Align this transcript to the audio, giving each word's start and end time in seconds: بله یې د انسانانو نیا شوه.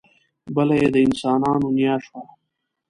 بله 0.55 0.75
یې 0.81 0.87
د 0.93 0.97
انسانانو 1.07 1.67
نیا 1.77 1.95
شوه. 2.05 2.21